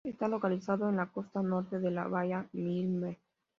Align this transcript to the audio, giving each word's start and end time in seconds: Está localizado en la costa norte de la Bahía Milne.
Está 0.03 0.27
localizado 0.27 0.89
en 0.89 0.95
la 0.95 1.05
costa 1.11 1.43
norte 1.43 1.77
de 1.79 1.91
la 1.91 2.07
Bahía 2.07 2.49
Milne. 2.53 3.19